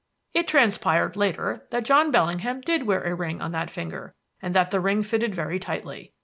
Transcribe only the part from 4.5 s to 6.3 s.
that the ring fitted very tightly.